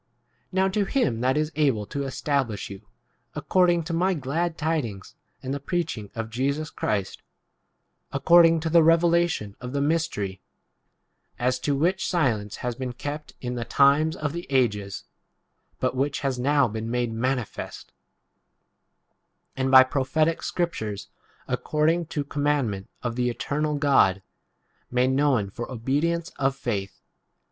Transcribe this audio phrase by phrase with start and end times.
[0.27, 2.87] * 25 n ow to him that is able to es tablish you,
[3.35, 7.21] according to my glad tidings and the preaching of Jesus Christ,
[8.11, 10.41] according to [the] revela tion of [the] mystery, u
[11.37, 15.03] as to which silence has been kept in [the] times 26 of the ages,
[15.79, 17.91] but [which] has now been made manifest,
[19.55, 21.09] and by pro phetic scriptures,
[21.47, 24.23] according to commandment of the eternal God,
[24.89, 27.07] made known for obedience of faith 2